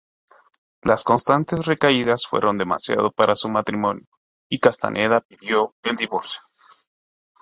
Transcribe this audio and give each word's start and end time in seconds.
Las 0.81 1.03
constantes 1.03 1.67
recaídas 1.67 2.25
fueron 2.25 2.57
demasiado 2.57 3.11
para 3.11 3.35
su 3.35 3.49
matrimonio, 3.49 4.07
y 4.49 4.57
Castaneda 4.57 5.21
pidió 5.21 5.75
el 5.83 5.95
divorcio. 5.95 6.41